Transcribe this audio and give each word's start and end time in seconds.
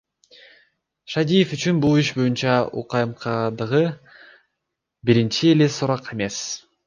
Шадиев 1.15 1.51
үчүн 1.57 1.81
бул 1.83 1.99
иш 2.03 2.09
боюнча 2.19 2.55
УКМКдагы 2.83 3.83
биринчи 5.11 5.53
эле 5.53 5.69
сурак 5.77 6.13
эмес. 6.17 6.43